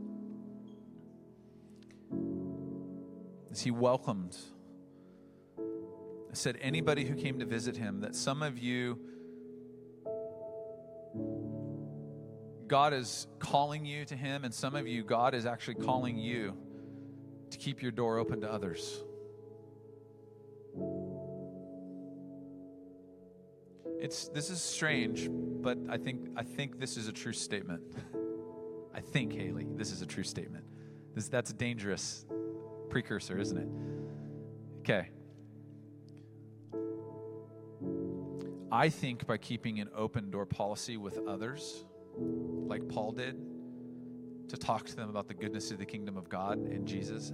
[3.53, 4.36] is he welcomed,
[6.32, 8.99] said, anybody who came to visit him, that some of you,
[12.73, 16.57] God is calling you to him, and some of you, God is actually calling you
[17.51, 19.03] to keep your door open to others.
[24.01, 27.83] It's, this is strange, but I think, I think this is a true statement.
[28.95, 30.64] I think, Haley, this is a true statement
[31.14, 32.25] This, that's a dangerous
[32.89, 33.68] precursor, isn't it?
[34.79, 35.11] Okay.
[38.73, 41.85] I think by keeping an open door policy with others,
[42.16, 43.36] like Paul did,
[44.48, 47.32] to talk to them about the goodness of the kingdom of God and Jesus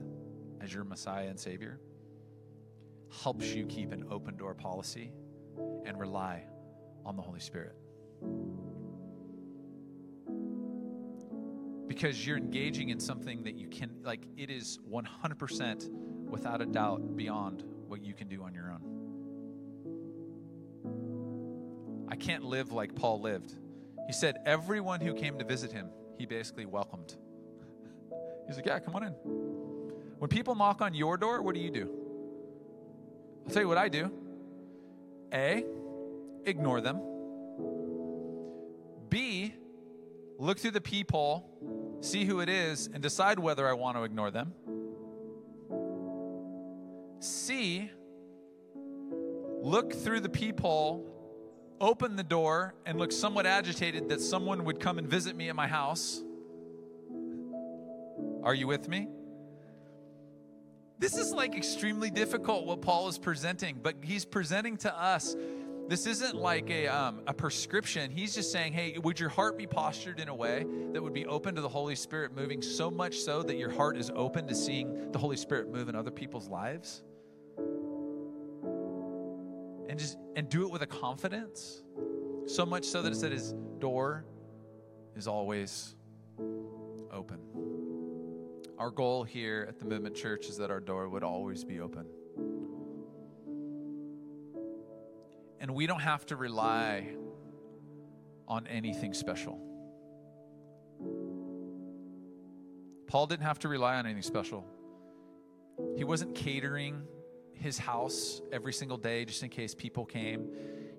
[0.60, 1.80] as your Messiah and Savior,
[3.22, 5.12] helps you keep an open door policy
[5.84, 6.44] and rely
[7.04, 7.74] on the Holy Spirit.
[11.86, 15.88] Because you're engaging in something that you can, like, it is 100%
[16.28, 18.82] without a doubt beyond what you can do on your own.
[22.08, 23.54] I can't live like Paul lived.
[24.09, 27.14] He said, everyone who came to visit him, he basically welcomed.
[28.46, 29.12] He's like, yeah, come on in.
[30.18, 31.90] When people knock on your door, what do you do?
[33.46, 34.11] I'll tell you what I do.
[35.34, 35.62] A,
[36.46, 37.02] ignore them.
[39.11, 39.52] B,
[40.38, 41.44] look through the peephole,
[42.00, 44.54] see who it is, and decide whether I want to ignore them.
[47.20, 47.90] C,
[49.61, 51.06] look through the peephole,
[51.80, 55.56] open the door, and look somewhat agitated that someone would come and visit me at
[55.56, 56.22] my house.
[58.42, 59.08] Are you with me?
[60.98, 65.36] This is like extremely difficult what Paul is presenting, but he's presenting to us.
[65.88, 68.10] This isn't like a, um, a prescription.
[68.10, 71.24] He's just saying, hey, would your heart be postured in a way that would be
[71.26, 74.54] open to the Holy Spirit moving so much so that your heart is open to
[74.54, 77.02] seeing the Holy Spirit move in other people's lives?
[79.99, 81.82] And just and do it with a confidence.
[82.46, 84.24] So much so that it said his door
[85.16, 85.96] is always
[87.12, 87.40] open.
[88.78, 92.07] Our goal here at the Movement Church is that our door would always be open.
[95.59, 97.09] And we don't have to rely
[98.46, 99.61] on anything special.
[103.09, 104.64] Paul didn't have to rely on anything special.
[105.96, 107.03] He wasn't catering
[107.59, 110.50] his house every single day just in case people came.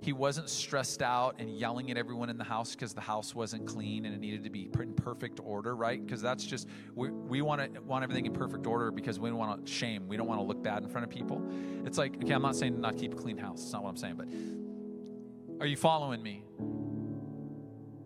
[0.01, 3.67] He wasn't stressed out and yelling at everyone in the house because the house wasn't
[3.67, 6.03] clean and it needed to be put in perfect order, right?
[6.03, 9.37] Because that's just we, we want to want everything in perfect order because we don't
[9.37, 10.07] want to shame.
[10.07, 11.41] We don't want to look bad in front of people.
[11.85, 13.61] It's like okay, I'm not saying not keep a clean house.
[13.61, 14.27] It's not what I'm saying, but
[15.61, 16.43] are you following me?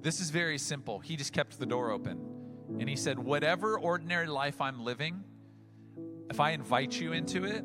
[0.01, 0.99] This is very simple.
[0.99, 2.19] He just kept the door open.
[2.79, 5.23] And he said, Whatever ordinary life I'm living,
[6.29, 7.63] if I invite you into it,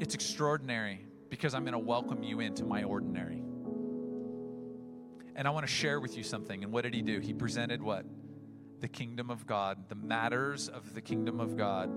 [0.00, 3.42] it's extraordinary because I'm going to welcome you into my ordinary.
[5.36, 6.64] And I want to share with you something.
[6.64, 7.20] And what did he do?
[7.20, 8.06] He presented what?
[8.80, 11.90] The kingdom of God, the matters of the kingdom of God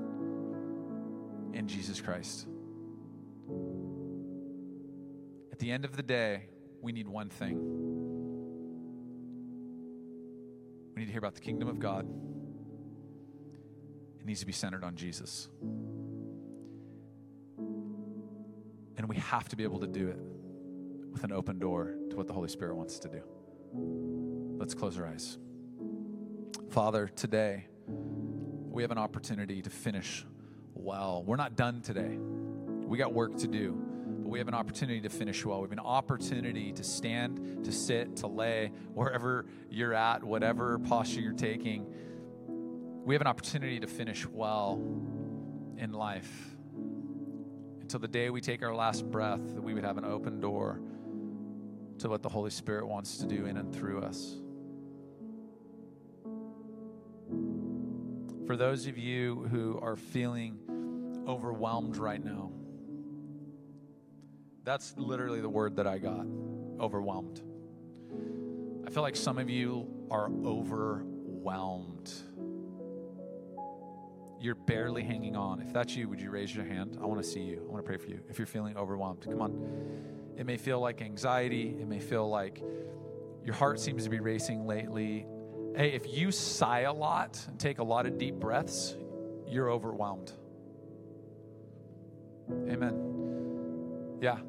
[1.54, 2.46] in Jesus Christ.
[5.54, 6.44] At the end of the day,
[6.82, 7.58] we need one thing.
[10.94, 12.06] We need to hear about the kingdom of God.
[14.20, 15.48] It needs to be centered on Jesus.
[19.04, 20.18] And we have to be able to do it
[21.12, 23.22] with an open door to what the Holy Spirit wants to do.
[24.58, 25.38] Let's close our eyes.
[26.70, 30.26] Father, today we have an opportunity to finish
[30.74, 31.22] well.
[31.22, 33.78] We're not done today, we got work to do,
[34.22, 35.60] but we have an opportunity to finish well.
[35.60, 41.20] We have an opportunity to stand, to sit, to lay, wherever you're at, whatever posture
[41.20, 41.94] you're taking.
[43.04, 44.82] We have an opportunity to finish well
[45.78, 46.53] in life
[47.94, 50.80] until the day we take our last breath, that we would have an open door
[52.00, 54.36] to what the Holy Spirit wants to do in and through us.
[58.48, 60.58] For those of you who are feeling
[61.28, 62.52] overwhelmed right now,
[64.64, 66.26] that's literally the word that I got
[66.80, 67.44] overwhelmed.
[68.88, 72.12] I feel like some of you are overwhelmed
[74.44, 75.62] you're barely hanging on.
[75.62, 76.98] If that's you, would you raise your hand?
[77.02, 77.64] I want to see you.
[77.66, 78.20] I want to pray for you.
[78.30, 80.34] If you're feeling overwhelmed, come on.
[80.38, 82.62] It may feel like anxiety, it may feel like
[83.46, 85.26] your heart seems to be racing lately.
[85.78, 88.98] Hey, if you sigh a lot and take a lot of deep breaths,
[89.48, 90.34] you're overwhelmed.
[92.52, 94.18] Amen.
[94.22, 94.40] Yeah.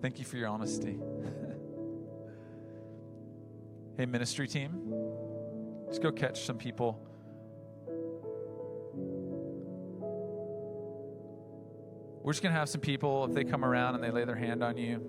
[0.00, 0.98] Thank you for your honesty.
[3.98, 4.72] hey, ministry team,
[5.86, 7.06] let's go catch some people
[12.22, 14.36] We're just going to have some people, if they come around and they lay their
[14.36, 15.00] hand on you,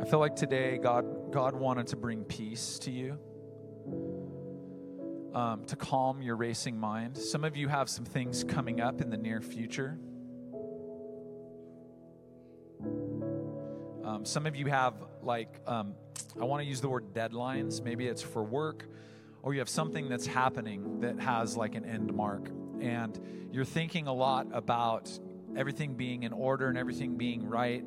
[0.00, 3.18] I feel like today God, God wanted to bring peace to you,
[5.34, 7.16] um, to calm your racing mind.
[7.16, 9.98] Some of you have some things coming up in the near future.
[14.04, 15.94] Um, some of you have, like, um,
[16.40, 17.82] I want to use the word deadlines.
[17.82, 18.86] Maybe it's for work,
[19.44, 22.48] or you have something that's happening that has like an end mark.
[22.80, 23.18] And
[23.52, 25.16] you're thinking a lot about
[25.54, 27.84] everything being in order and everything being right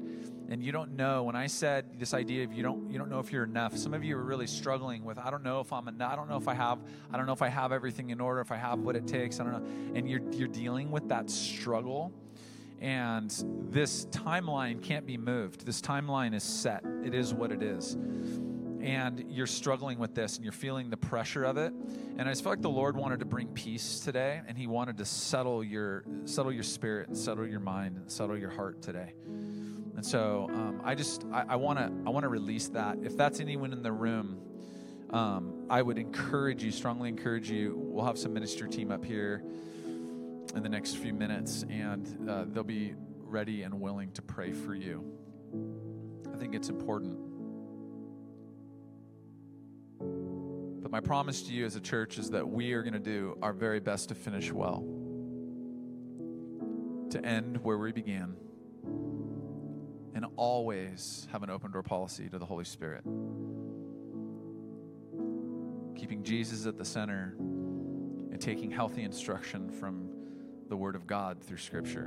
[0.49, 1.23] and you don't know.
[1.23, 3.93] When i said this idea of you don't you don't know if you're enough some
[3.93, 6.37] of you are really struggling with i don't know if i'm enough i don't know
[6.37, 6.79] if i have
[7.11, 9.41] i don't know if i have everything in order if i have what it takes
[9.41, 12.13] i don't know and you're you're dealing with that struggle
[12.79, 15.65] and this timeline can't be moved.
[15.65, 16.83] This timeline is set.
[17.03, 17.97] It is what it is
[18.81, 21.73] and you're struggling with this and you're feeling the pressure of it.
[21.73, 24.97] And i just feel like the lord wanted to bring peace today and he wanted
[24.97, 29.13] to settle your settle your spirit and settle your mind and settle your heart today.
[29.25, 32.97] And so um, i just i want to i want to release that.
[33.03, 34.41] If that's anyone in the room
[35.09, 37.75] um, i would encourage you strongly encourage you.
[37.77, 39.43] We'll have some minister team up here
[40.55, 44.73] in the next few minutes and uh, they'll be ready and willing to pray for
[44.73, 45.03] you.
[46.33, 47.26] I think it's important
[50.87, 53.37] But my promise to you as a church is that we are going to do
[53.41, 54.85] our very best to finish well,
[57.09, 58.37] to end where we began,
[60.15, 63.03] and always have an open door policy to the Holy Spirit.
[65.97, 70.09] Keeping Jesus at the center and taking healthy instruction from
[70.69, 72.05] the Word of God through Scripture.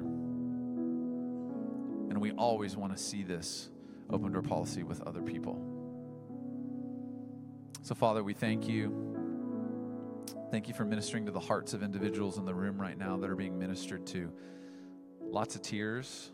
[2.09, 3.68] And we always want to see this
[4.09, 5.70] open door policy with other people.
[7.83, 8.95] So, Father, we thank you.
[10.51, 13.31] Thank you for ministering to the hearts of individuals in the room right now that
[13.31, 14.31] are being ministered to.
[15.20, 16.31] Lots of tears,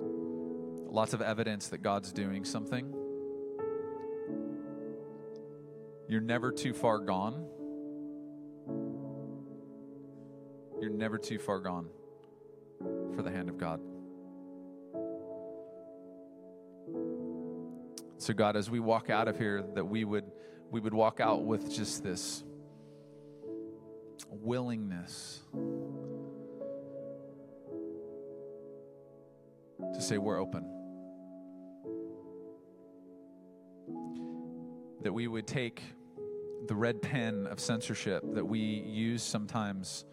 [0.00, 2.94] lots of evidence that God's doing something.
[6.08, 7.46] You're never too far gone.
[10.80, 11.88] You're never too far gone
[13.14, 13.80] for the hand of God.
[18.22, 20.30] So God, as we walk out of here, that we would
[20.70, 22.44] we would walk out with just this
[24.28, 25.40] willingness
[29.92, 30.64] to say we're open.
[35.02, 35.82] That we would take
[36.68, 40.04] the red pen of censorship that we use sometimes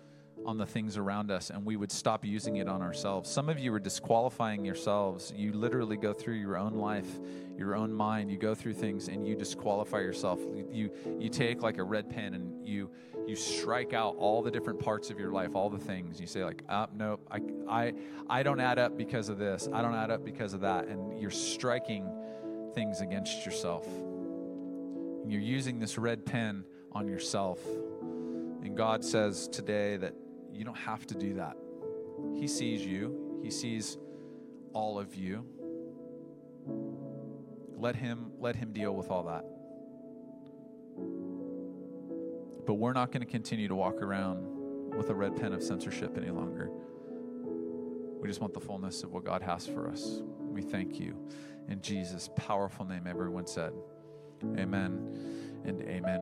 [0.46, 3.30] on the things around us and we would stop using it on ourselves.
[3.30, 5.34] Some of you are disqualifying yourselves.
[5.36, 7.20] You literally go through your own life,
[7.58, 10.40] your own mind, you go through things and you disqualify yourself.
[10.72, 12.90] You you take like a red pen and you
[13.28, 16.20] you strike out all the different parts of your life, all the things.
[16.20, 17.94] You say like, "Ah, oh, nope, I I
[18.30, 19.68] I don't add up because of this.
[19.72, 22.10] I don't add up because of that." And you're striking
[22.74, 23.86] things against yourself.
[23.88, 27.60] And you're using this red pen on yourself.
[28.64, 30.14] And God says today that
[30.54, 31.56] you don't have to do that.
[32.36, 33.98] He sees you, He sees
[34.74, 35.46] all of you.
[37.76, 39.46] Let him let him deal with all that.
[42.68, 44.46] But we're not going to continue to walk around
[44.96, 46.70] with a red pen of censorship any longer.
[48.22, 50.22] We just want the fullness of what God has for us.
[50.40, 51.16] We thank you.
[51.70, 53.72] In Jesus' powerful name, everyone said,
[54.58, 56.18] Amen and amen.